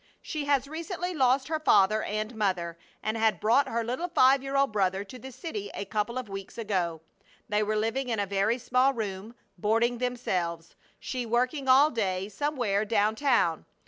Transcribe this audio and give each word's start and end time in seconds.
She 0.23 0.45
has 0.45 0.67
recently 0.67 1.13
lost 1.13 1.47
her 1.47 1.59
father 1.59 2.01
and 2.01 2.33
mother, 2.33 2.75
and 3.03 3.15
had 3.15 3.39
brought 3.39 3.69
her 3.69 3.83
little 3.83 4.07
five 4.07 4.41
year 4.41 4.55
old 4.57 4.71
brother 4.71 5.03
to 5.03 5.19
the 5.19 5.31
city 5.31 5.69
a 5.75 5.85
couple 5.85 6.17
of 6.17 6.27
weeks 6.27 6.57
ago. 6.57 7.01
They 7.47 7.61
were 7.61 7.75
living 7.75 8.09
in 8.09 8.19
a 8.19 8.25
very 8.25 8.57
small 8.57 8.95
room, 8.95 9.35
boarding 9.59 9.99
themselves, 9.99 10.75
she 10.99 11.27
working 11.27 11.67
all 11.67 11.91
day 11.91 12.29
somewhere 12.29 12.83
down 12.83 13.13
town. 13.13 13.67